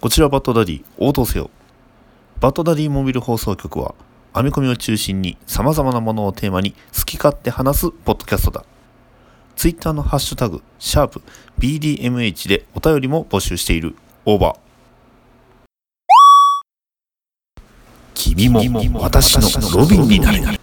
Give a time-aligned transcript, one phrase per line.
[0.00, 1.50] こちらバットダディ応答せよ。
[2.40, 3.96] バットダディモビル放送局は
[4.32, 8.64] 編み込みを中心に様々なものをテーマに好き勝手話すポッドキャストだ。
[9.56, 11.20] ツイッターのハッシュタグシャープ
[11.58, 13.96] BDMH でお便りも募集している。
[14.24, 14.58] Over。
[18.14, 20.57] 君も私のロビンになれ。